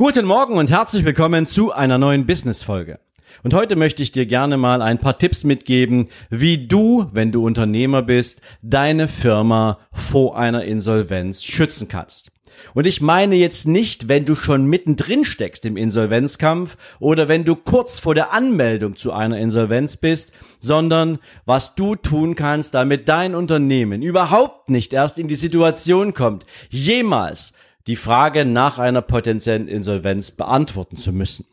[0.00, 3.00] Guten Morgen und herzlich willkommen zu einer neuen Business-Folge.
[3.42, 7.44] Und heute möchte ich dir gerne mal ein paar Tipps mitgeben, wie du, wenn du
[7.44, 12.32] Unternehmer bist, deine Firma vor einer Insolvenz schützen kannst.
[12.72, 17.54] Und ich meine jetzt nicht, wenn du schon mittendrin steckst im Insolvenzkampf oder wenn du
[17.54, 23.34] kurz vor der Anmeldung zu einer Insolvenz bist, sondern was du tun kannst, damit dein
[23.34, 27.52] Unternehmen überhaupt nicht erst in die Situation kommt, jemals
[27.86, 31.46] die Frage nach einer potenziellen Insolvenz beantworten zu müssen.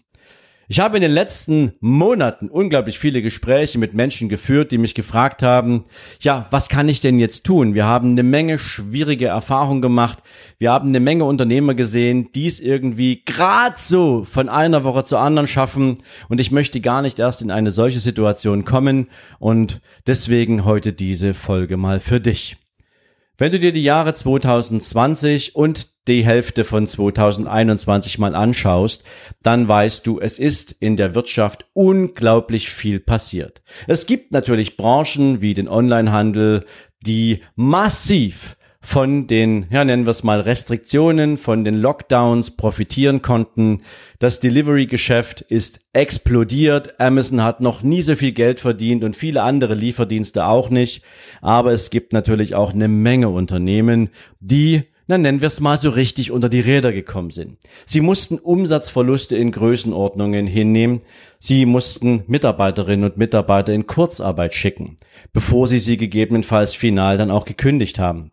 [0.70, 5.42] Ich habe in den letzten Monaten unglaublich viele Gespräche mit Menschen geführt, die mich gefragt
[5.42, 5.86] haben,
[6.20, 7.73] ja, was kann ich denn jetzt tun?
[7.73, 10.20] Wir haben eine Menge schwierige Erfahrungen gemacht.
[10.59, 15.20] Wir haben eine Menge Unternehmer gesehen, die es irgendwie gerade so von einer Woche zur
[15.20, 16.00] anderen schaffen.
[16.28, 19.08] Und ich möchte gar nicht erst in eine solche Situation kommen.
[19.39, 22.58] Und deswegen heute diese Folge mal für dich.
[23.39, 29.03] Wenn du dir die Jahre 2020 und die Hälfte von 2021 mal anschaust,
[29.43, 33.61] dann weißt du, es ist in der Wirtschaft unglaublich viel passiert.
[33.85, 36.65] Es gibt natürlich Branchen wie den Onlinehandel,
[37.05, 43.81] die massiv von den, ja nennen wir es mal, Restriktionen, von den Lockdowns profitieren konnten.
[44.20, 47.00] Das Delivery-Geschäft ist explodiert.
[47.00, 51.03] Amazon hat noch nie so viel Geld verdient und viele andere Lieferdienste auch nicht.
[51.42, 55.89] Aber es gibt natürlich auch eine Menge Unternehmen, die na nennen wir es mal so
[55.89, 57.58] richtig unter die Räder gekommen sind.
[57.86, 61.02] Sie mussten Umsatzverluste in Größenordnungen hinnehmen.
[61.39, 64.98] Sie mussten Mitarbeiterinnen und Mitarbeiter in Kurzarbeit schicken,
[65.31, 68.31] bevor sie sie gegebenenfalls final dann auch gekündigt haben.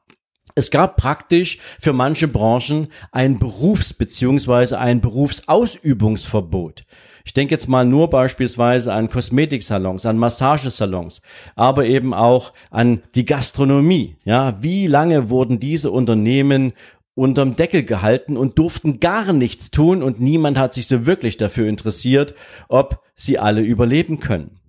[0.56, 4.76] Es gab praktisch für manche Branchen ein Berufs- bzw.
[4.76, 6.84] ein Berufsausübungsverbot.
[7.24, 11.22] Ich denke jetzt mal nur beispielsweise an Kosmetiksalons, an Massagesalons,
[11.56, 14.16] aber eben auch an die Gastronomie.
[14.24, 16.74] Ja, wie lange wurden diese Unternehmen
[17.16, 21.66] unterm Deckel gehalten und durften gar nichts tun und niemand hat sich so wirklich dafür
[21.66, 22.34] interessiert,
[22.68, 24.60] ob sie alle überleben können.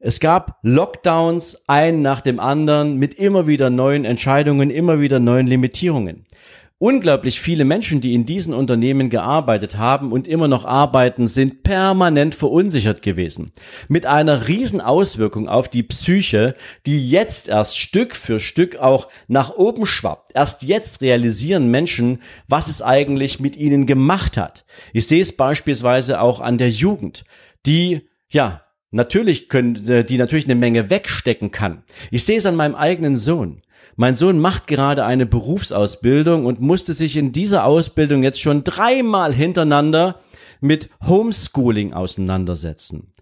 [0.00, 5.48] Es gab Lockdowns, ein nach dem anderen, mit immer wieder neuen Entscheidungen, immer wieder neuen
[5.48, 6.24] Limitierungen.
[6.80, 12.36] Unglaublich viele Menschen, die in diesen Unternehmen gearbeitet haben und immer noch arbeiten, sind permanent
[12.36, 13.50] verunsichert gewesen.
[13.88, 16.54] Mit einer riesen Auswirkung auf die Psyche,
[16.86, 20.30] die jetzt erst Stück für Stück auch nach oben schwappt.
[20.36, 24.64] Erst jetzt realisieren Menschen, was es eigentlich mit ihnen gemacht hat.
[24.92, 27.24] Ich sehe es beispielsweise auch an der Jugend,
[27.66, 31.82] die ja natürlich können, äh, die natürlich eine Menge wegstecken kann.
[32.10, 33.62] Ich sehe es an meinem eigenen Sohn.
[33.96, 39.34] Mein Sohn macht gerade eine Berufsausbildung und musste sich in dieser Ausbildung jetzt schon dreimal
[39.34, 40.20] hintereinander
[40.60, 43.12] mit Homeschooling auseinandersetzen.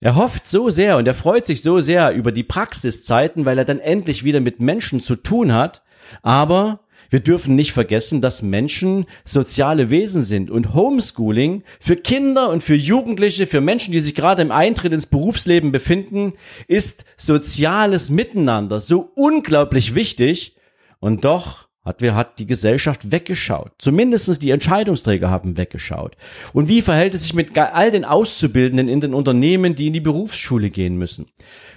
[0.00, 3.64] Er hofft so sehr und er freut sich so sehr über die Praxiszeiten, weil er
[3.64, 5.82] dann endlich wieder mit Menschen zu tun hat.
[6.22, 6.80] Aber
[7.12, 12.74] wir dürfen nicht vergessen, dass Menschen soziale Wesen sind und Homeschooling für Kinder und für
[12.74, 16.32] Jugendliche, für Menschen, die sich gerade im Eintritt ins Berufsleben befinden,
[16.68, 20.56] ist soziales Miteinander so unglaublich wichtig
[21.00, 23.72] und doch hat, hat die Gesellschaft weggeschaut.
[23.78, 26.16] Zumindestens die Entscheidungsträger haben weggeschaut.
[26.54, 30.00] Und wie verhält es sich mit all den Auszubildenden in den Unternehmen, die in die
[30.00, 31.26] Berufsschule gehen müssen?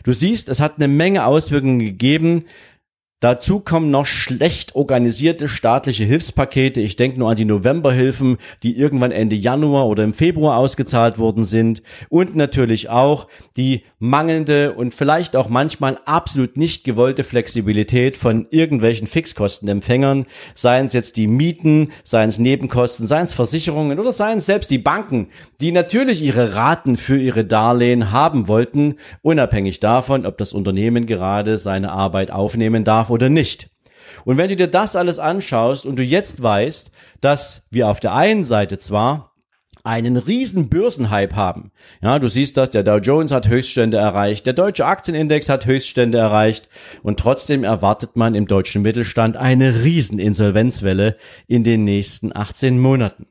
[0.04, 2.46] Du siehst, es hat eine Menge Auswirkungen gegeben,
[3.22, 6.82] Dazu kommen noch schlecht organisierte staatliche Hilfspakete.
[6.82, 11.46] Ich denke nur an die Novemberhilfen, die irgendwann Ende Januar oder im Februar ausgezahlt worden
[11.46, 11.82] sind.
[12.10, 19.08] Und natürlich auch die mangelnde und vielleicht auch manchmal absolut nicht gewollte Flexibilität von irgendwelchen
[19.08, 24.46] Fixkostenempfängern, seien es jetzt die Mieten, seien es Nebenkosten, seien es Versicherungen oder seien es
[24.46, 25.30] selbst die Banken,
[25.62, 31.58] die natürlich ihre Raten für ihre Darlehen haben wollten, unabhängig davon, ob das Unternehmen gerade
[31.58, 33.70] seine Arbeit aufnehmen darf darf oder nicht.
[34.24, 36.92] Und wenn du dir das alles anschaust und du jetzt weißt,
[37.22, 39.34] dass wir auf der einen Seite zwar
[39.84, 41.72] einen riesen Börsenhype haben.
[42.02, 46.18] Ja, du siehst das, der Dow Jones hat Höchststände erreicht, der deutsche Aktienindex hat Höchststände
[46.18, 46.70] erreicht
[47.04, 53.28] und trotzdem erwartet man im deutschen Mittelstand eine riesen Insolvenzwelle in den nächsten 18 Monaten.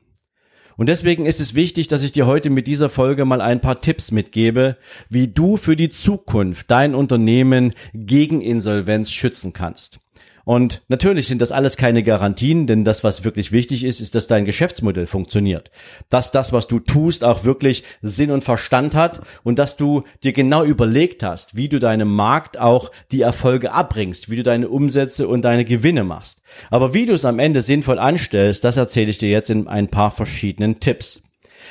[0.77, 3.81] Und deswegen ist es wichtig, dass ich dir heute mit dieser Folge mal ein paar
[3.81, 4.77] Tipps mitgebe,
[5.09, 9.99] wie du für die Zukunft dein Unternehmen gegen Insolvenz schützen kannst.
[10.45, 14.27] Und natürlich sind das alles keine Garantien, denn das, was wirklich wichtig ist, ist, dass
[14.27, 15.71] dein Geschäftsmodell funktioniert.
[16.09, 20.33] Dass das, was du tust, auch wirklich Sinn und Verstand hat und dass du dir
[20.33, 25.27] genau überlegt hast, wie du deinem Markt auch die Erfolge abbringst, wie du deine Umsätze
[25.27, 26.43] und deine Gewinne machst.
[26.69, 29.87] Aber wie du es am Ende sinnvoll anstellst, das erzähle ich dir jetzt in ein
[29.87, 31.23] paar verschiedenen Tipps.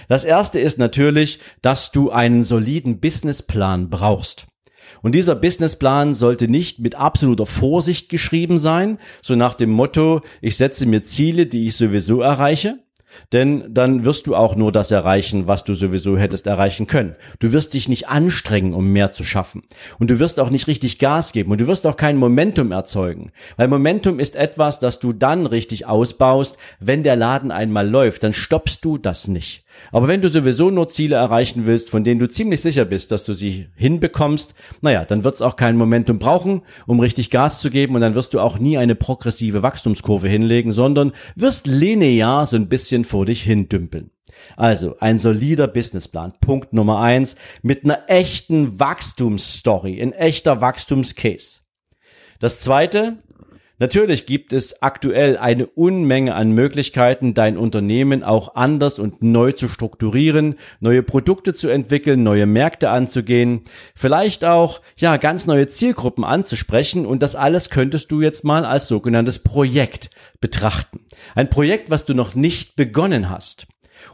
[0.09, 4.49] Das erste ist natürlich, dass du einen soliden Businessplan brauchst.
[5.03, 10.57] Und dieser Businessplan sollte nicht mit absoluter Vorsicht geschrieben sein, so nach dem Motto, ich
[10.57, 12.79] setze mir Ziele, die ich sowieso erreiche,
[13.33, 17.17] denn dann wirst du auch nur das erreichen, was du sowieso hättest erreichen können.
[17.39, 19.63] Du wirst dich nicht anstrengen, um mehr zu schaffen.
[19.99, 23.33] Und du wirst auch nicht richtig Gas geben und du wirst auch kein Momentum erzeugen.
[23.57, 28.23] Weil Momentum ist etwas, das du dann richtig ausbaust, wenn der Laden einmal läuft.
[28.23, 29.65] Dann stoppst du das nicht.
[29.93, 33.25] Aber wenn du sowieso nur Ziele erreichen willst, von denen du ziemlich sicher bist, dass
[33.25, 37.71] du sie hinbekommst, naja, dann wird es auch kein Momentum brauchen, um richtig Gas zu
[37.71, 42.57] geben und dann wirst du auch nie eine progressive Wachstumskurve hinlegen, sondern wirst linear so
[42.57, 44.11] ein bisschen vor dich hindümpeln.
[44.57, 46.35] Also ein solider Businessplan.
[46.41, 51.61] Punkt Nummer eins mit einer echten Wachstumsstory, ein echter Wachstumscase.
[52.41, 53.19] Das zweite,
[53.85, 59.69] Natürlich gibt es aktuell eine Unmenge an Möglichkeiten, dein Unternehmen auch anders und neu zu
[59.69, 63.61] strukturieren, neue Produkte zu entwickeln, neue Märkte anzugehen,
[63.95, 68.89] vielleicht auch, ja, ganz neue Zielgruppen anzusprechen und das alles könntest du jetzt mal als
[68.89, 70.09] sogenanntes Projekt
[70.41, 71.01] betrachten.
[71.35, 73.67] Ein Projekt, was du noch nicht begonnen hast.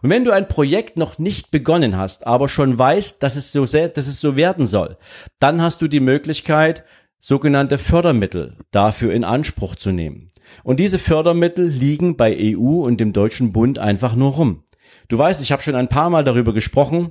[0.02, 3.66] Und wenn du ein Projekt noch nicht begonnen hast, aber schon weißt, dass es so,
[3.66, 4.96] dass es so werden soll,
[5.38, 6.84] dann hast du die Möglichkeit,
[7.20, 10.30] sogenannte Fördermittel dafür in Anspruch zu nehmen.
[10.64, 14.64] Und diese Fördermittel liegen bei EU und dem Deutschen Bund einfach nur rum.
[15.08, 17.10] Du weißt, ich habe schon ein paar Mal darüber gesprochen,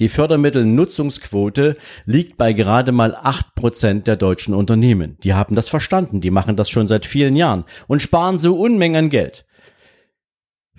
[0.00, 5.16] die Fördermittelnutzungsquote liegt bei gerade mal acht Prozent der deutschen Unternehmen.
[5.22, 9.08] Die haben das verstanden, die machen das schon seit vielen Jahren und sparen so Unmengen
[9.08, 9.46] Geld.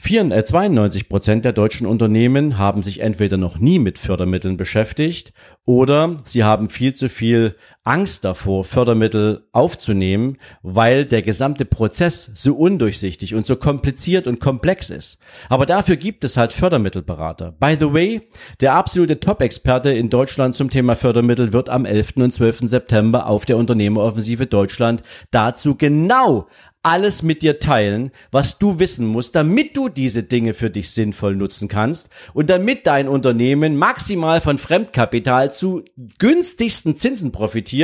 [0.02, 5.34] 92 äh, Prozent der deutschen Unternehmen haben sich entweder noch nie mit Fördermitteln beschäftigt
[5.66, 7.56] oder sie haben viel zu viel
[7.90, 14.92] Angst davor, Fördermittel aufzunehmen, weil der gesamte Prozess so undurchsichtig und so kompliziert und komplex
[14.92, 15.18] ist.
[15.50, 17.52] Aber dafür gibt es halt Fördermittelberater.
[17.60, 18.22] By the way,
[18.60, 22.18] der absolute Top-Experte in Deutschland zum Thema Fördermittel wird am 11.
[22.18, 22.60] und 12.
[22.66, 25.02] September auf der Unternehmeroffensive Deutschland
[25.32, 26.48] dazu genau
[26.82, 31.36] alles mit dir teilen, was du wissen musst, damit du diese Dinge für dich sinnvoll
[31.36, 35.84] nutzen kannst und damit dein Unternehmen maximal von Fremdkapital zu
[36.20, 37.79] günstigsten Zinsen profitiert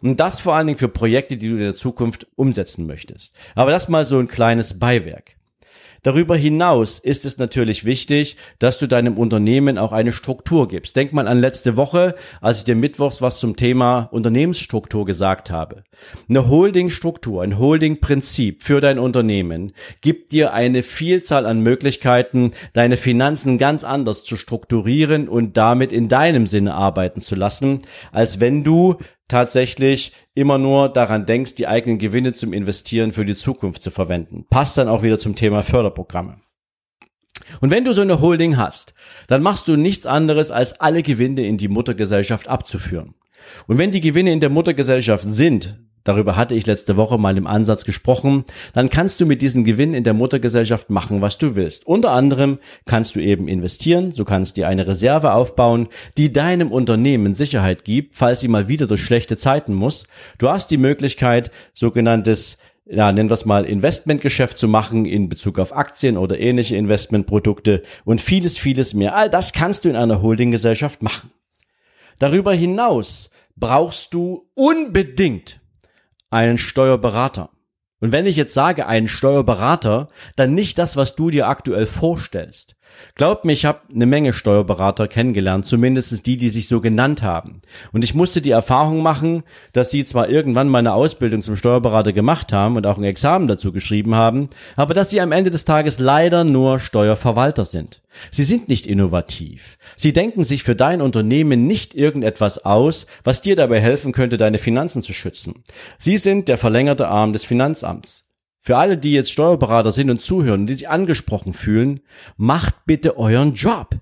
[0.00, 3.34] und das vor allen Dingen für Projekte, die du in der Zukunft umsetzen möchtest.
[3.54, 5.36] Aber das mal so ein kleines Beiwerk.
[6.04, 10.96] Darüber hinaus ist es natürlich wichtig, dass du deinem Unternehmen auch eine Struktur gibst.
[10.96, 15.84] Denk mal an letzte Woche, als ich dir mittwochs was zum Thema Unternehmensstruktur gesagt habe.
[16.28, 23.56] Eine Holdingstruktur, ein Holdingprinzip für dein Unternehmen gibt dir eine Vielzahl an Möglichkeiten, deine Finanzen
[23.56, 27.78] ganz anders zu strukturieren und damit in deinem Sinne arbeiten zu lassen,
[28.10, 28.96] als wenn du
[29.32, 34.46] tatsächlich immer nur daran denkst, die eigenen Gewinne zum Investieren für die Zukunft zu verwenden.
[34.50, 36.36] Passt dann auch wieder zum Thema Förderprogramme.
[37.60, 38.94] Und wenn du so eine Holding hast,
[39.26, 43.14] dann machst du nichts anderes, als alle Gewinne in die Muttergesellschaft abzuführen.
[43.66, 47.46] Und wenn die Gewinne in der Muttergesellschaft sind, darüber hatte ich letzte Woche mal im
[47.46, 51.86] Ansatz gesprochen, dann kannst du mit diesen Gewinnen in der Muttergesellschaft machen, was du willst.
[51.86, 57.34] Unter anderem kannst du eben investieren, du kannst dir eine Reserve aufbauen, die deinem Unternehmen
[57.34, 60.06] Sicherheit gibt, falls sie mal wieder durch schlechte Zeiten muss.
[60.38, 65.58] Du hast die Möglichkeit, sogenanntes ja, nennen wir es mal Investmentgeschäft zu machen in Bezug
[65.58, 69.14] auf Aktien oder ähnliche Investmentprodukte und vieles, vieles mehr.
[69.14, 71.30] All das kannst du in einer Holdinggesellschaft machen.
[72.18, 75.61] Darüber hinaus brauchst du unbedingt
[76.32, 77.50] einen Steuerberater.
[78.00, 82.74] Und wenn ich jetzt sage einen Steuerberater, dann nicht das, was du dir aktuell vorstellst.
[83.14, 87.60] Glaub mir, ich habe eine Menge Steuerberater kennengelernt, zumindest die, die sich so genannt haben.
[87.92, 92.12] Und ich musste die Erfahrung machen, dass sie zwar irgendwann mal eine Ausbildung zum Steuerberater
[92.12, 95.64] gemacht haben und auch ein Examen dazu geschrieben haben, aber dass sie am Ende des
[95.64, 98.02] Tages leider nur Steuerverwalter sind.
[98.30, 99.78] Sie sind nicht innovativ.
[99.96, 104.58] Sie denken sich für dein Unternehmen nicht irgendetwas aus, was dir dabei helfen könnte, deine
[104.58, 105.64] Finanzen zu schützen.
[105.98, 108.24] Sie sind der verlängerte Arm des Finanzamts.
[108.64, 112.00] Für alle, die jetzt Steuerberater sind und zuhören, die sich angesprochen fühlen,
[112.36, 113.96] macht bitte euren Job.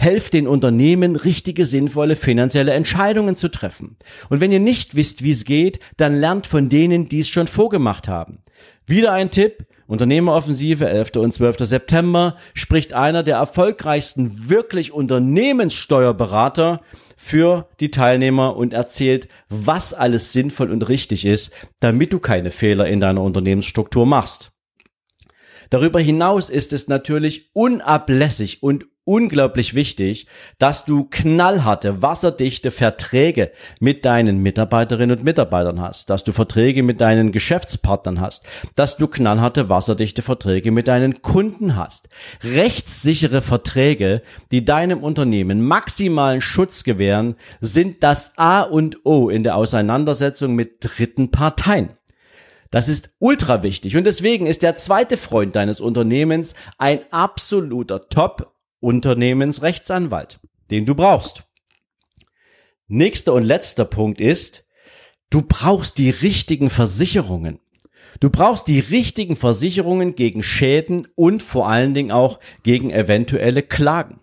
[0.00, 3.96] Helft den Unternehmen, richtige, sinnvolle finanzielle Entscheidungen zu treffen.
[4.30, 7.46] Und wenn ihr nicht wisst, wie es geht, dann lernt von denen, die es schon
[7.46, 8.38] vorgemacht haben.
[8.86, 9.66] Wieder ein Tipp.
[9.86, 11.16] Unternehmeroffensive 11.
[11.16, 11.58] und 12.
[11.58, 16.80] September spricht einer der erfolgreichsten wirklich Unternehmenssteuerberater
[17.18, 22.88] für die Teilnehmer und erzählt, was alles sinnvoll und richtig ist, damit du keine Fehler
[22.88, 24.49] in deiner Unternehmensstruktur machst.
[25.70, 30.26] Darüber hinaus ist es natürlich unablässig und unglaublich wichtig,
[30.58, 33.50] dass du knallharte, wasserdichte Verträge
[33.80, 39.08] mit deinen Mitarbeiterinnen und Mitarbeitern hast, dass du Verträge mit deinen Geschäftspartnern hast, dass du
[39.08, 42.08] knallharte, wasserdichte Verträge mit deinen Kunden hast.
[42.42, 49.56] Rechtssichere Verträge, die deinem Unternehmen maximalen Schutz gewähren, sind das A und O in der
[49.56, 51.90] Auseinandersetzung mit dritten Parteien.
[52.70, 58.54] Das ist ultra wichtig und deswegen ist der zweite Freund deines Unternehmens ein absoluter Top
[58.78, 61.44] Unternehmensrechtsanwalt, den du brauchst.
[62.86, 64.66] Nächster und letzter Punkt ist,
[65.30, 67.60] du brauchst die richtigen Versicherungen.
[68.20, 74.20] Du brauchst die richtigen Versicherungen gegen Schäden und vor allen Dingen auch gegen eventuelle Klagen.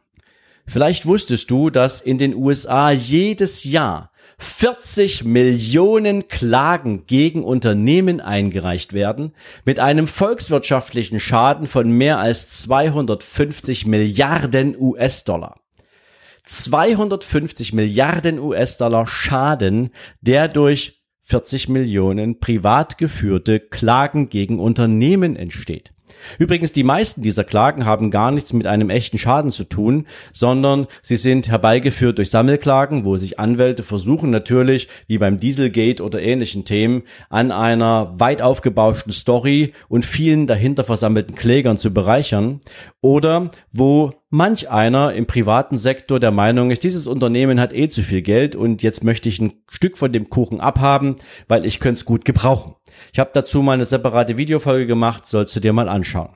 [0.65, 8.94] Vielleicht wusstest du, dass in den USA jedes Jahr 40 Millionen Klagen gegen Unternehmen eingereicht
[8.94, 9.34] werden,
[9.65, 15.60] mit einem volkswirtschaftlichen Schaden von mehr als 250 Milliarden US-Dollar.
[16.44, 19.89] 250 Milliarden US-Dollar Schaden,
[20.22, 25.94] der durch 40 Millionen privat geführte Klagen gegen Unternehmen entsteht.
[26.39, 30.87] Übrigens, die meisten dieser Klagen haben gar nichts mit einem echten Schaden zu tun, sondern
[31.01, 36.65] sie sind herbeigeführt durch Sammelklagen, wo sich Anwälte versuchen natürlich, wie beim Dieselgate oder ähnlichen
[36.65, 42.61] Themen, an einer weit aufgebauschten Story und vielen dahinter versammelten Klägern zu bereichern
[43.01, 48.03] oder wo manch einer im privaten Sektor der Meinung ist, dieses Unternehmen hat eh zu
[48.03, 51.99] viel Geld und jetzt möchte ich ein Stück von dem Kuchen abhaben, weil ich könnte
[51.99, 52.76] es gut gebrauchen.
[53.13, 56.29] Ich habe dazu mal eine separate Videofolge gemacht, sollst du dir mal anschauen.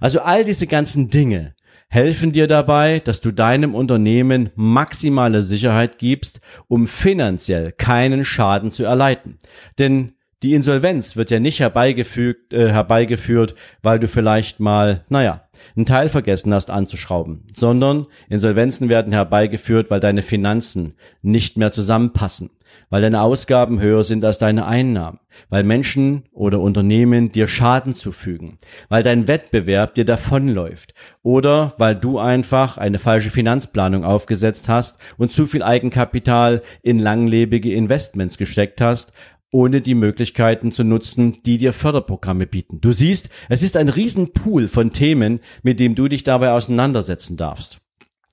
[0.00, 1.54] Also all diese ganzen Dinge
[1.88, 8.84] helfen dir dabei, dass du deinem Unternehmen maximale Sicherheit gibst, um finanziell keinen Schaden zu
[8.84, 9.38] erleiden.
[9.78, 15.44] Denn die Insolvenz wird ja nicht herbeigefügt, äh, herbeigeführt, weil du vielleicht mal, naja,
[15.76, 22.50] einen Teil vergessen hast anzuschrauben, sondern Insolvenzen werden herbeigeführt, weil deine Finanzen nicht mehr zusammenpassen,
[22.90, 28.58] weil deine Ausgaben höher sind als deine Einnahmen, weil Menschen oder Unternehmen dir Schaden zufügen,
[28.88, 35.32] weil dein Wettbewerb dir davonläuft oder weil du einfach eine falsche Finanzplanung aufgesetzt hast und
[35.32, 39.12] zu viel Eigenkapital in langlebige Investments gesteckt hast,
[39.52, 42.80] ohne die Möglichkeiten zu nutzen, die dir Förderprogramme bieten.
[42.80, 47.81] Du siehst, es ist ein Riesenpool von Themen, mit dem du dich dabei auseinandersetzen darfst.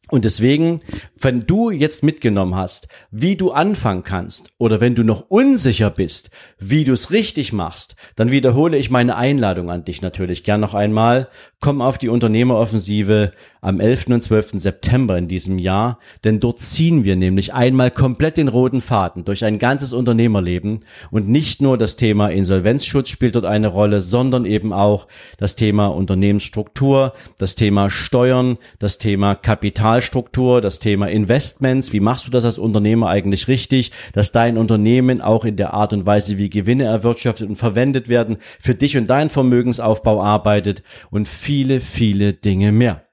[0.09, 0.81] Und deswegen,
[1.19, 6.31] wenn du jetzt mitgenommen hast, wie du anfangen kannst oder wenn du noch unsicher bist,
[6.57, 10.73] wie du es richtig machst, dann wiederhole ich meine Einladung an dich natürlich gern noch
[10.73, 11.29] einmal.
[11.61, 14.07] Komm auf die Unternehmeroffensive am 11.
[14.07, 14.51] und 12.
[14.53, 19.43] September in diesem Jahr, denn dort ziehen wir nämlich einmal komplett den roten Faden durch
[19.43, 20.79] ein ganzes Unternehmerleben
[21.11, 25.87] und nicht nur das Thema Insolvenzschutz spielt dort eine Rolle, sondern eben auch das Thema
[25.87, 32.57] Unternehmensstruktur, das Thema Steuern, das Thema Kapitalstruktur, das Thema Investments, wie machst du das als
[32.57, 37.49] Unternehmer eigentlich richtig, dass dein Unternehmen auch in der Art und Weise, wie Gewinne erwirtschaftet
[37.49, 43.08] und verwendet werden, für dich und deinen Vermögensaufbau arbeitet und viele, viele Dinge mehr.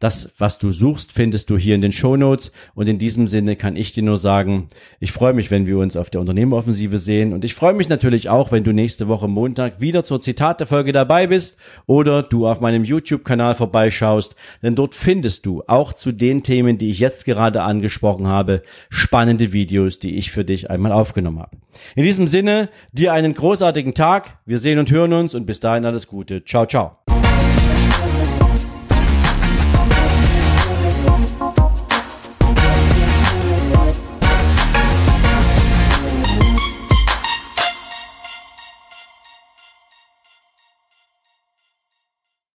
[0.00, 2.52] Das, was du suchst, findest du hier in den Show Notes.
[2.74, 5.94] Und in diesem Sinne kann ich dir nur sagen, ich freue mich, wenn wir uns
[5.94, 7.34] auf der Unternehmeroffensive sehen.
[7.34, 11.26] Und ich freue mich natürlich auch, wenn du nächste Woche Montag wieder zur Zitate-Folge dabei
[11.26, 14.36] bist oder du auf meinem YouTube-Kanal vorbeischaust.
[14.62, 19.52] Denn dort findest du auch zu den Themen, die ich jetzt gerade angesprochen habe, spannende
[19.52, 21.58] Videos, die ich für dich einmal aufgenommen habe.
[21.94, 24.38] In diesem Sinne, dir einen großartigen Tag.
[24.46, 26.42] Wir sehen und hören uns und bis dahin alles Gute.
[26.42, 26.99] Ciao, ciao.